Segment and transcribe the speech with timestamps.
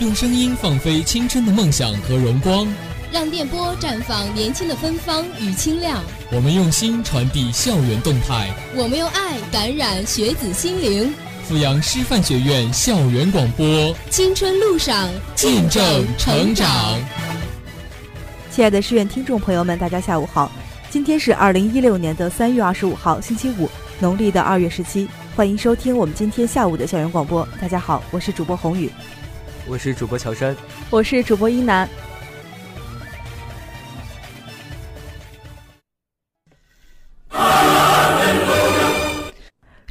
[0.00, 2.66] 用声音放飞青春的梦想和荣光，
[3.12, 6.02] 让电波绽放年轻的芬芳与清亮。
[6.32, 11.12] 我们用心传递校园动态，我们用爱感染学子心灵。
[11.46, 16.98] 阜阳师范学院校园广播，青春路上见证成长。
[18.50, 20.50] 亲爱的师院听众朋友们，大家下午好，
[20.88, 25.06] 今天是二零一六年的三月二十五号，星期五，农历的二月十七。
[25.36, 27.46] 欢迎收听我们今天下午的校园广播。
[27.60, 28.90] 大家好，我是主播宏宇，
[29.66, 30.56] 我是主播乔山，
[30.90, 31.88] 我是主播一楠。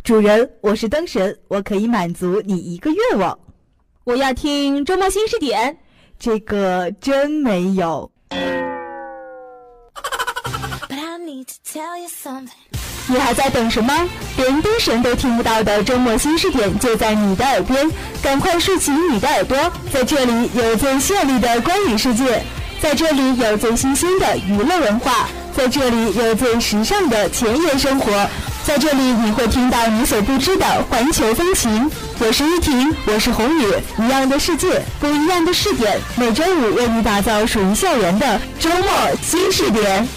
[0.04, 3.38] 主人，我是灯神，我可以满足你一个愿望。
[4.04, 5.78] 我要听周末新视点，
[6.17, 8.12] 这个真没有。
[13.09, 13.91] 你还在等什么？
[14.38, 17.89] 连灯神都听不到的周末新视点就在你的耳边，
[18.22, 19.58] 赶快竖起你的耳朵，
[19.92, 22.44] 在这里有最绚丽的观影世界，
[22.80, 28.11] 在这里有最新鲜的娱乐文化，在这里有最时尚的前沿生活，
[28.64, 31.89] 在这里你会听到你所不知的环球风情。
[32.19, 38.88] 我是玉婷，我是红宇，一样的世界，不一样的视点，每周五为你打造属于校园的周末
[39.23, 40.08] 新视点。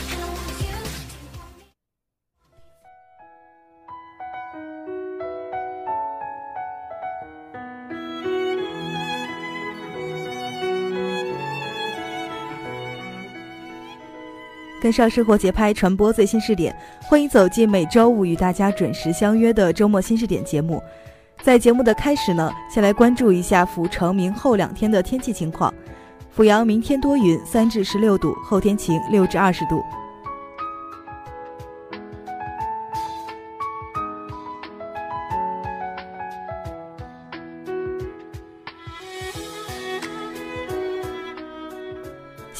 [14.83, 20.83] 跟上生活节拍，传播最新视点，欢迎走进每周五与大家准时相约的周末新视点节目。
[21.41, 25.73] 在节目的开始呢，先来关注一下阜城明后两天的天气情况。
[26.35, 29.81] 阜阳明天多云，三至十六度，后天晴，六至二十度。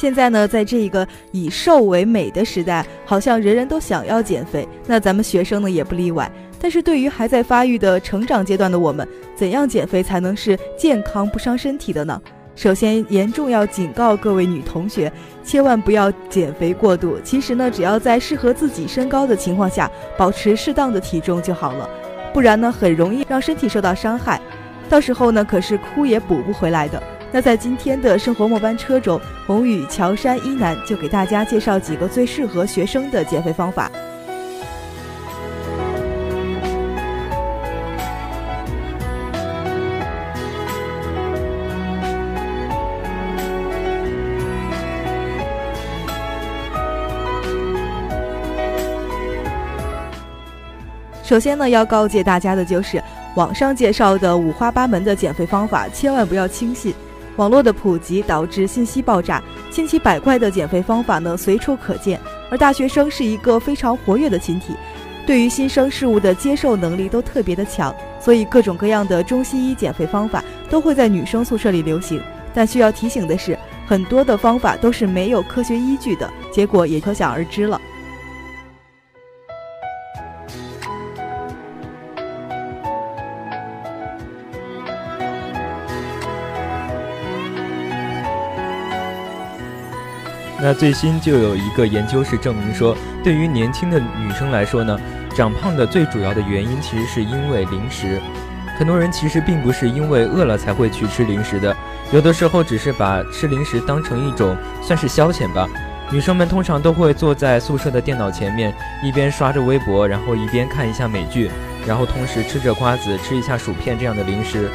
[0.03, 6.29] 现在呢，在这个以瘦为美的时代，好像人人都想要减肥，那咱们学生呢也不例外。
[6.59, 12.21] 但是对于还在发育的成长阶段的我们，怎样减肥才能是健康不伤身体的呢？
[12.53, 15.09] 首先，严重要警告各位女同学，
[15.41, 17.17] 千万不要减肥过度。
[17.23, 21.89] 其实呢，只要在适合自己身高的情况下，保持适当的体重就好了，
[22.33, 24.41] 不然呢，很容易让身体受到伤害，
[24.89, 27.01] 到时候呢，可是哭也补不回来的。
[27.33, 33.91] 那在今天的生活末班车中，宏宇、乔山、一楠就给大家介绍几个最适合学生的减肥方法。
[51.23, 53.01] 首先呢，要告诫大家的就是，
[53.35, 56.93] 网上介绍的五花八门的减肥方法，千万不要轻信。
[57.35, 62.19] 网络的普及导致信息爆炸，千奇百怪的减肥方法呢随处可见。
[62.51, 64.75] 而大学生是一个非常活跃的群体，
[65.25, 72.21] 对于新生事物的接受能力都特别的强，所以各种各样的中西医减肥方法都会在女生宿舍里流行。
[72.53, 73.57] 但需要提醒的是，
[73.87, 77.81] 很多的方法都是没有科学依据的，结果也可想而知了。
[90.65, 94.97] 那最新就有一个研究是证明说，对于年轻的女生来说呢，
[95.35, 98.21] 长胖的最主要的原因其实是因为零食。
[98.77, 101.75] 很多人其实并不是因为饿了才会去吃零食的，
[102.13, 105.67] 有的时候只是把吃零食当成一种算是消遣吧。
[106.09, 111.51] 女生们通常都会坐在宿舍的电脑前面，一边刷着微博，然后一边看一下美剧，
[111.85, 114.69] 然后同时吃着瓜子，吃一下薯片这样的零食。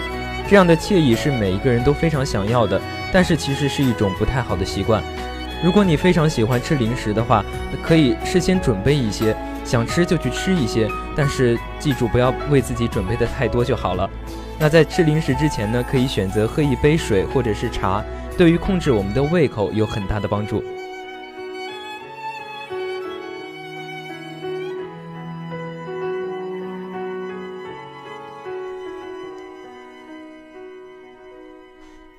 [0.47, 2.79] 这样的惬意是每一个人都非常想要的，
[3.11, 5.03] 但是其实是一种不太好的习惯。
[5.63, 7.45] 如果你非常喜欢吃零食的话，
[7.83, 14.09] 可以事先准备一些，想吃就去吃一些，但是记住不要为自己准备的太多就好了。
[14.59, 18.05] 那在吃零食之前呢，可以选择喝一杯水或者是茶，
[18.37, 20.63] 对于控制我们的胃口有很大的帮助。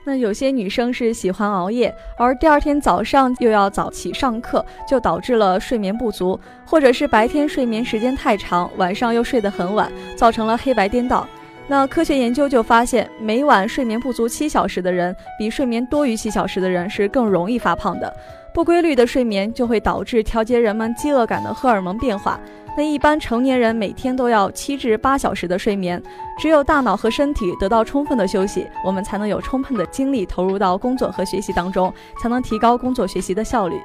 [0.09, 11.27] 那有些女生是喜欢熬夜，而第二天早上又要早起上课，就导致了睡眠不足，或者是白天睡眠时间太长，晚上又睡得很晚，造成了黑白颠倒。
[11.67, 18.11] 那科学研究就发现，每晚睡眠不足七小时的人，比睡眠多于七小时的人是更容易发胖的。
[18.51, 22.39] 不规律的睡眠就会导致调节人们饥饿感的荷尔蒙变化。
[22.79, 26.01] 那一般成年人每天都要七至八小时的睡眠，
[26.37, 31.93] 只有大脑和身体得到充分的休息，我们才能有充分的精力投入到工作和学习当中，
[32.23, 33.75] 才能提高工作学习的效率。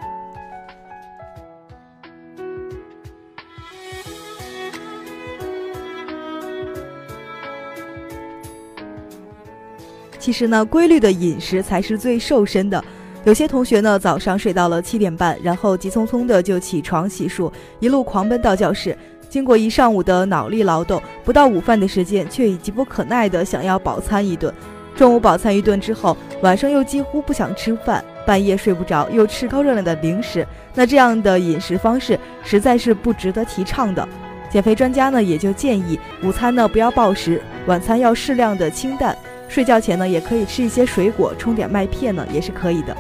[10.21, 12.85] 其实呢，规律的饮食才是最瘦身的。
[13.25, 17.51] 有些同学呢，早上睡到了七点半，然后急匆匆的就起床洗漱，
[17.81, 18.97] 一路狂奔到教室。
[19.31, 24.53] 经过一上午的脑力劳动，不到午饭的时间，却已急不可耐的想要饱餐一顿。
[24.95, 30.47] 中午饱餐一顿之后，晚上又几乎不想吃饭，半夜睡不着，又吃高热量的零食。
[30.75, 34.07] 那这样的饮食方式实在是不值得提倡的。
[34.51, 39.17] 减肥专家呢，也就建议午餐呢不要暴食，晚餐要适量的清淡。
[39.49, 42.95] 睡觉前呢，也可以吃一些水果，冲点麦片呢，也是可以的。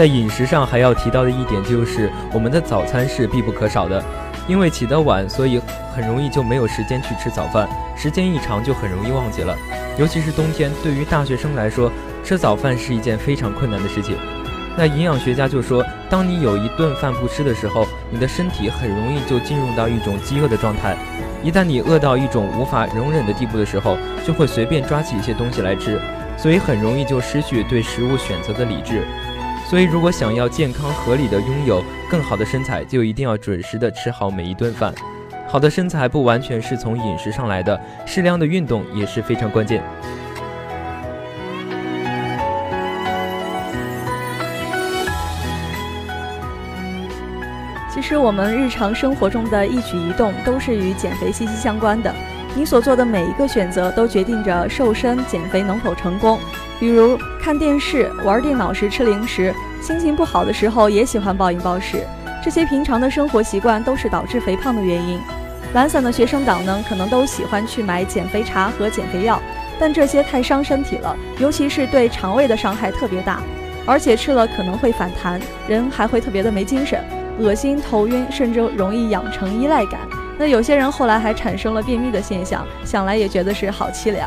[0.00, 4.02] 在饮食上还要提到的一点就是，我们的早餐是必不可少的。
[4.48, 5.60] 因为起得晚，所以
[5.94, 9.54] 很容易就没有时间去吃早饭，时间一长就很容易忘记了。
[9.98, 11.92] 尤其是冬天，对于大学生来说，
[12.24, 14.16] 吃早饭是一件非常困难的事情。
[14.74, 20.96] 那营养学家就说，当你有一顿饭不吃的时候，你的身体很容易就进入到一种饥饿的状态。
[21.44, 26.00] 一旦你饿到一种无法容忍的地步的时候，就会随便抓起一些东西来吃，
[26.38, 29.04] 所以很容易就失去对食物选择的理智。
[29.70, 31.80] 所以，如果想要健康合理的拥有
[32.10, 34.92] 更好的身材，就一定要准时的吃好每一顿饭。
[35.46, 39.80] 好的身材不完全是从饮食上来的，适量的运动也是非常关键。
[47.94, 52.12] 其实我们日常生活中的一举一动都是与减肥息息相关的。
[52.54, 56.38] 你所做的每一个选择都决定着瘦身减肥能否成功。
[56.78, 62.06] 比如看电视、玩电脑时吃零食，心情不好的时候也喜欢暴饮暴食，
[62.42, 65.20] 这些平常的生活习惯都是导致肥胖的原因。
[65.74, 69.40] 懒散的学生党呢，可能都喜欢去买减肥茶和减肥药，
[69.78, 73.40] 但这些太伤身体了，尤其是对肠胃的伤害特别大，
[73.86, 76.98] 而且吃了可能会反弹，人还会特别的没精神。
[77.38, 80.00] 恶心、头晕，甚至容易养成依赖感。
[80.40, 84.26] 那有些人后来还产生了便秘的现象，想来也觉得是好凄凉。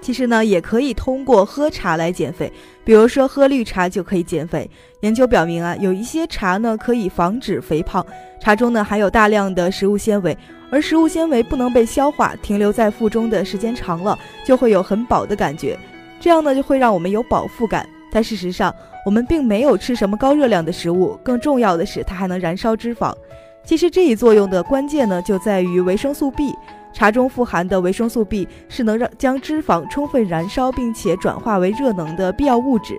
[0.00, 2.50] 其实呢，也可以通过喝茶来减肥，
[2.84, 4.70] 比如说喝绿茶就可以减肥。
[5.00, 8.06] 研究表明啊，有一些茶呢可以防止肥胖，
[8.40, 10.34] 茶中呢含有大量的食物纤维，
[10.70, 15.78] 而食物纤维不能被消化，停留在腹中的时间长了，就会有很饱的感觉，
[16.20, 17.88] 这样呢就会让我们有饱腹感。
[18.10, 18.74] 但事实上，
[19.04, 23.12] 我们并没有吃什么高热量的食物，更重要的是它还能燃烧脂肪。
[23.64, 26.54] 其实这一作用的关键呢就在于维生素 B。
[26.92, 32.98] 茶中富含的维生素 B 是能让将脂肪充分燃烧并且转化为热能的必要物质。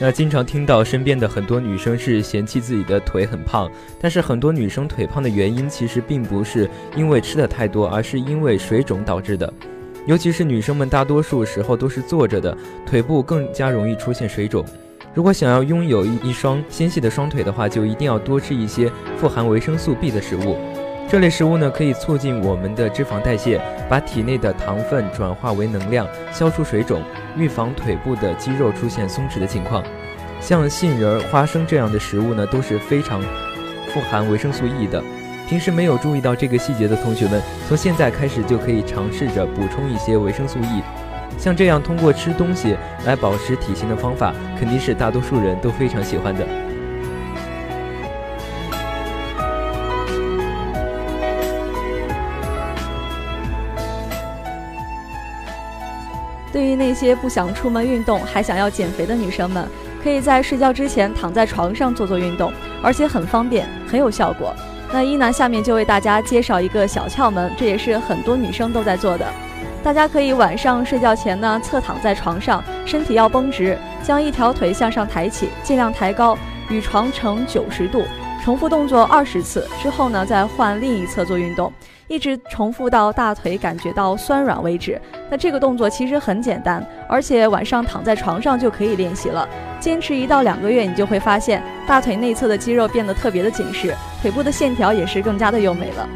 [0.00, 3.68] 那经常听到身边的很多女生是嫌弃自己的腿很胖，
[4.00, 9.52] 但是很多女生腿胖的原因其实并不是因为吃的太多，而是因为水肿导致的。
[10.06, 12.56] 尤其是女生们，大多数时候都是坐着的，
[12.86, 14.64] 腿部更加容易出现水肿。
[15.14, 20.56] 如果想要拥有一一双纤细的双腿的话，就一定要多吃一些富含维生素 B 的食物。
[21.10, 27.02] 这类食物呢，可以促进我们的脂肪代谢，把体内的糖分转化为能量，消除水肿，
[27.36, 29.82] 预防腿部的肌肉出现松弛的情况。
[30.40, 33.20] 像杏仁、花生这样的食物呢，都是非常
[33.92, 35.02] 富含维生素 E 的。
[35.46, 40.82] 平时没有注意到这个细节的同学们，从现在开始就可以尝试着补充一些维生素 E。
[41.38, 46.46] 像这样通过吃东西来保持体型的方法，肯定是大多数人都非常喜欢的。
[56.50, 59.68] 对于那些不想出门运动还想要减肥的女生们，
[60.02, 62.52] 可以在睡觉之前躺在床上做做运动，
[62.82, 64.54] 而且很方便，很有效果。
[64.92, 69.26] 那一楠下面就为大家介绍一个小窍门，这也是很多女生都在做的。
[69.82, 76.36] 大家可以晚上睡觉前呢，侧躺在床上，身体要绷直，将一条腿向上抬起，尽量抬高，
[76.68, 78.02] 与床成九十度，
[78.42, 81.72] 重复动作二十次之后呢，再换另一侧做运动。
[82.08, 84.98] 一直重复到大腿感觉到酸软为止。
[85.30, 89.46] 那这个动作其实很简单而且晚上躺在床上就可以练习了。
[89.78, 96.08] 坚持一到两个月你就会发现大腿内侧的肌肉变得特别的紧实腿部的线条也是更加的优美了。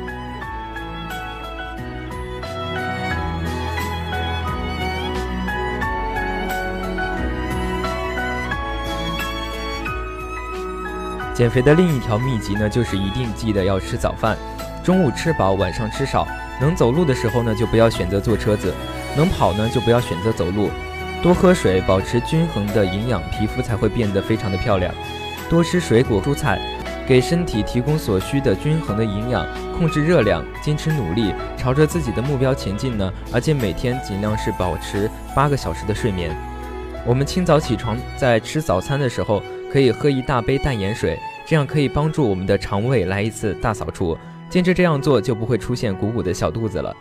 [11.35, 14.37] 减肥的另一条秘籍呢就是一定记得要吃早饭。
[14.85, 16.27] 中午吃饱晚上吃少
[16.61, 18.73] 能走路的时候呢就不要选择坐车子。
[19.17, 20.71] 能跑呢，就不要选择走路。
[21.23, 24.93] 多喝水，保持均衡的营养，皮肤才会变得非常的漂亮。
[25.49, 26.61] 多吃水果蔬菜，
[27.07, 33.13] 给身体提供所需的均衡的营养，控制热量，坚持努力，朝着自己的目标前进呢。
[33.33, 36.35] 而且每天尽量是保持八个小时的睡眠。
[37.07, 39.43] 我们清早起床，在吃早餐的时候，
[39.73, 44.17] 可以喝一大杯淡盐水，这样可以帮助我们的肠胃来一次大扫除。
[44.49, 46.95] 坚持这样做，就不会出现鼓鼓的小肚子了。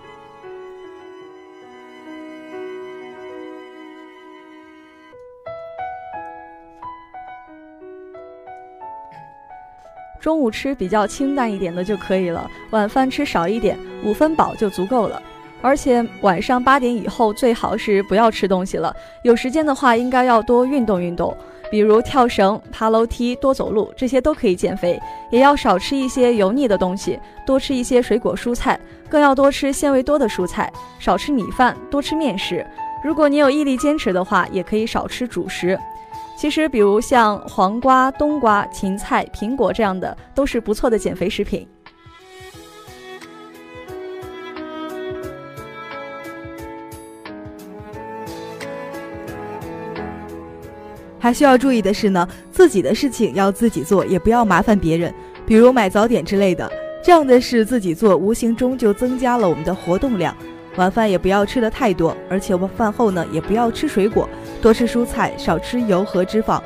[10.22, 15.22] 中午吃比较清淡一点的就可以了，晚饭吃少一点，五分饱就足够了。
[15.64, 18.96] 而且晚上八点以后最好是不要吃东西了。
[19.24, 21.36] 有时间的话，应该要多运动运动，
[21.70, 25.00] 比如跳绳、爬楼梯、多走路，这些都可以减肥。
[25.32, 32.66] 也要少吃一些油腻的东西，多吃一些水果蔬菜，更要多吃纤维多的蔬菜，少吃米饭，多吃面食。
[33.04, 35.80] 如果你有毅力坚持的话，也可以少吃主食。
[36.42, 41.68] 其实，比如像黄瓜、冬瓜、芹菜、苹果这样的，都是不错的减肥食品。
[51.20, 55.14] 还需要注意的是呢，自己的事情要自己做，也不要麻烦别人，
[55.46, 56.68] 比如买早点之类的。
[57.04, 60.36] 这样的事自己做，无形中就增加了我们的活动量。
[60.78, 64.28] 晚饭也不要吃的太多，而且饭后呢，也不要吃水果。
[64.62, 66.62] 多吃蔬菜，少吃油和脂肪，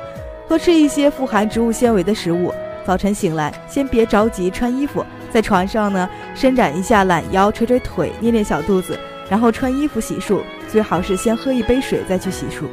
[0.46, 2.52] 多吃一些富含植物纤维的食物。
[2.86, 8.98] 早晨醒来，先别着急穿衣服，在床上呢伸展一下懒腰，捶捶腿，捏捏小肚子，
[9.30, 10.40] 然后穿衣服洗漱。
[10.68, 12.66] 最好是先喝一杯水再去洗漱。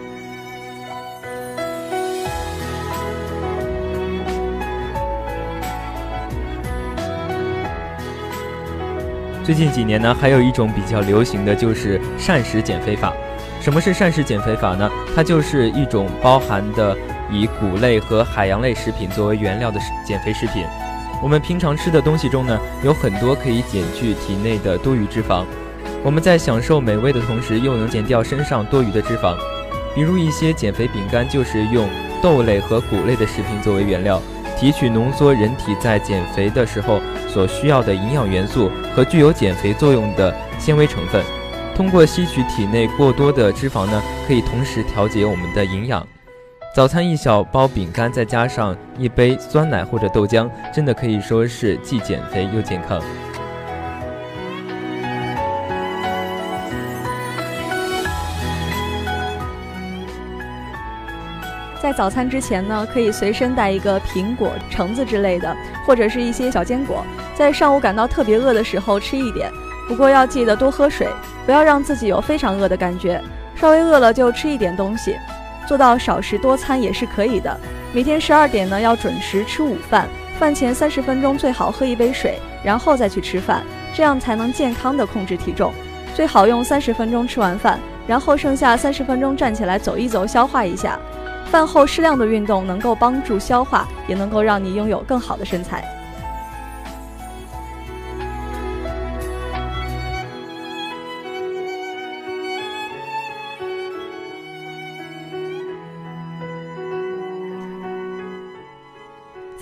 [9.44, 13.14] 最近几年呢，还有一种比较流行的就是膳食减肥法。
[13.64, 14.92] 什么是膳食减肥法呢？
[15.16, 16.98] 它就是一种包含的
[17.32, 20.66] 以谷类和海洋类食品作为原料的减肥食品。
[21.22, 25.46] 我们平常吃的东西中呢，有很多可以减去体内的多余脂肪。
[26.04, 29.34] 我们在享受美味的同时，又能减掉身上多余的脂肪。
[29.96, 31.88] 比如一些减肥饼干，就是用
[32.22, 34.22] 豆类和谷类的食品作为原料，
[34.60, 41.24] 提取浓缩人体在减肥的时候所需要的营养元素和具有减肥作用的纤维成分。
[41.76, 46.06] 通过吸取体内过多的脂肪呢，可以同时调节我们的营养。
[46.76, 53.02] 早餐一小包饼干，再加上一杯酸奶或者豆浆，真的可以说是既减肥又健康。
[61.82, 67.04] 在早餐之前呢，可以随身带一个苹果、橙子之类的，或者是一些小坚果，
[67.36, 69.52] 在上午感到特别饿的时候吃一点。
[69.88, 71.08] 不过要记得多喝水，
[71.46, 73.22] 不要让自己有非常饿的感觉。
[73.56, 75.16] 稍微饿了就吃一点东西，
[75.68, 77.56] 做到少食多餐也是可以的。
[77.94, 80.08] 每天十二点呢要准时吃午饭，
[80.40, 83.64] 饭前三十分钟最好喝一杯水，然后再去吃饭，
[83.94, 85.72] 这样才能健康的控制体重。
[86.16, 91.00] 最好用三十分钟吃完饭，然后剩下三十分钟站起来走一走，消化一下。
[91.46, 95.84] 饭后适量的运动能够帮助消化，也能够让你拥有更好的身材。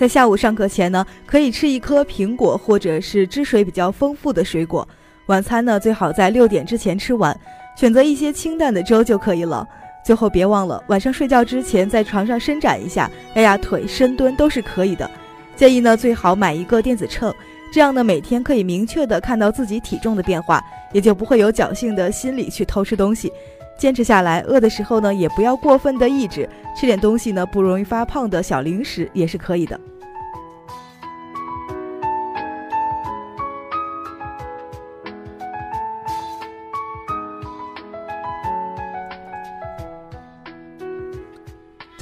[0.02, 4.86] 在下午上课前呢，可以吃一颗苹果，或者是汁水比较丰富的水果。
[5.26, 7.38] 晚餐呢，最好在六点之前吃完，
[7.76, 9.64] 选择一些清淡的粥就可以了。
[10.04, 15.08] 最后别忘了，晚上睡觉之前在床上伸展一下，压压腿、深蹲都是可以的。
[15.54, 17.32] 建议呢，最好买一个电子秤，
[17.72, 23.32] 这样呢，每天可以明确的看到自己体重的变化，也就不会有侥幸的心理去偷吃东西。
[23.78, 29.78] 坚持下来，饿的时候呢，也不要过分的抑制，吃点东西呢，不容易发胖的小零食也是可以的。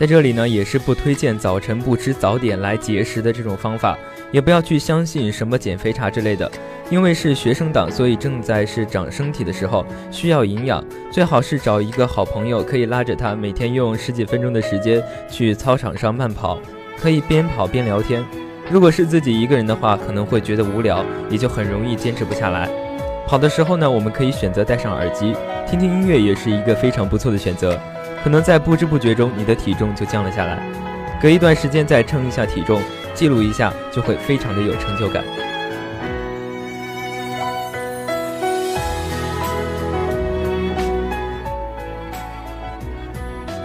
[0.00, 3.98] 在这里呢，也是不推荐早晨不吃早点来节食的这种方法，
[4.32, 6.50] 也不要去相信什么减肥茶之类的，
[6.88, 16.58] 因为是学生党，所以正在是长身体的时候，需要营养，最好是找一个好朋友，可以拉着他每天用十几分钟的时间去操场上慢跑，
[16.98, 18.24] 可以边跑边聊天。
[18.70, 22.70] 如果是自己一个人的话，可能会觉得无聊，也就很容易坚持不下来。
[23.26, 25.34] 跑的时候呢，我们可以选择戴上耳机，
[25.68, 27.78] 听听音乐，也是一个非常不错的选择。
[28.22, 30.58] 可能在不知不觉中，你的体重就降了下来。
[31.22, 32.80] 隔一段时间再称一下体重，
[33.14, 35.24] 记录一下，就会非常的有成就感。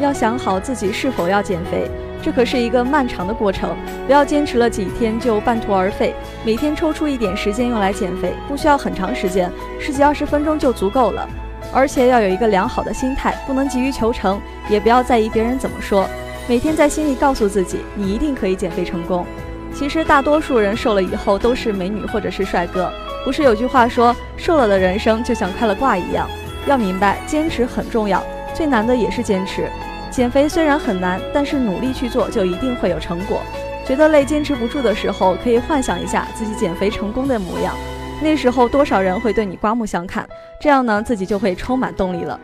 [0.02, 1.90] 要想好自己是否要减肥，
[2.22, 6.14] 这可是一个漫长的过程，不要坚持了几天就半途而废。
[6.46, 11.28] 每天抽出一点时间用来减肥，不需要很长时间，十几二十分钟就足够了。
[11.74, 16.07] 而且要有一个良好的心态，不能急于求成，也不要在意别人怎么说。
[16.48, 19.25] 每天在心里告诉自己，你一定可以减肥成功。
[19.74, 22.91] 其实大多数人瘦了以后都是美女或者是帅哥，
[23.25, 26.29] 不是有句话说，瘦了的人生就像开了挂一样。
[26.65, 29.67] 要明白，坚持很重要，最难的也是坚持。
[30.10, 33.41] 减肥虽然很难，但是努力去做就一定会有成果。
[33.86, 37.75] 觉得累、坚持不住的时候，可以幻想一下自己减肥成功的模样，
[38.22, 40.27] 那时候多少人会对你刮目相看？
[40.60, 42.39] 这样呢，自己就会充满动力了。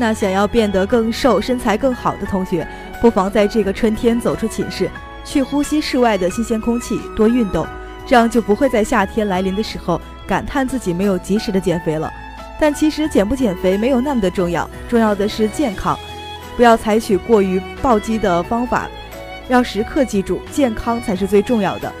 [0.00, 2.66] 那想要变得更瘦、身材更好的同学，
[3.00, 4.88] 不妨在这个春天走出寝室，
[5.24, 7.66] 去呼吸室外的新鲜空气，多运动，
[8.06, 12.12] 这样就不会在夏天来临的时候感叹自己没有及时的减肥了。
[12.60, 15.98] 但其实减不减肥没有那么的重要，重要的是健康，
[16.56, 18.88] 不要采取过于暴击的方法，
[19.48, 21.92] 要时刻记住健康才是最重要的。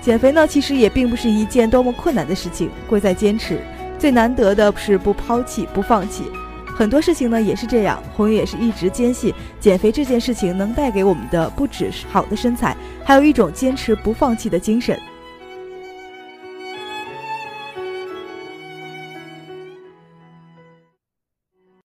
[0.00, 3.60] 减肥呢，其实也并不是一件多么困难的事情，贵在坚持。
[3.98, 6.24] 最难得的是不抛弃、不放弃。
[6.66, 14.98] 很多事情呢也是这样，红云也是一直坚信减肥这件事情能带给我们的不只是好的身材，还有一种坚持不放弃的精神。